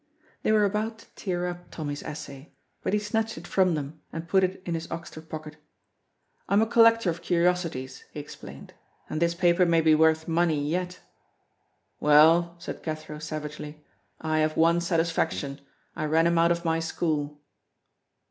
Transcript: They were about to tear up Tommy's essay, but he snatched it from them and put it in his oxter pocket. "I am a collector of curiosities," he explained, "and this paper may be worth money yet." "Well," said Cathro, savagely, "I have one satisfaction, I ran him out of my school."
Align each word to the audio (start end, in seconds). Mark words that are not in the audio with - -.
They 0.41 0.51
were 0.51 0.65
about 0.65 0.97
to 0.97 1.05
tear 1.15 1.45
up 1.45 1.69
Tommy's 1.69 2.01
essay, 2.01 2.55
but 2.81 2.93
he 2.93 2.97
snatched 2.97 3.37
it 3.37 3.45
from 3.45 3.75
them 3.75 4.01
and 4.11 4.27
put 4.27 4.43
it 4.43 4.63
in 4.65 4.73
his 4.73 4.87
oxter 4.89 5.21
pocket. 5.21 5.57
"I 6.49 6.55
am 6.55 6.61
a 6.63 6.65
collector 6.65 7.11
of 7.11 7.21
curiosities," 7.21 8.05
he 8.11 8.19
explained, 8.19 8.73
"and 9.11 9.21
this 9.21 9.35
paper 9.35 9.63
may 9.63 9.79
be 9.79 9.93
worth 9.93 10.27
money 10.27 10.59
yet." 10.67 11.01
"Well," 11.99 12.55
said 12.57 12.81
Cathro, 12.81 13.19
savagely, 13.19 13.85
"I 14.19 14.39
have 14.39 14.57
one 14.57 14.81
satisfaction, 14.81 15.61
I 15.95 16.05
ran 16.05 16.25
him 16.25 16.39
out 16.39 16.51
of 16.51 16.65
my 16.65 16.79
school." 16.79 17.39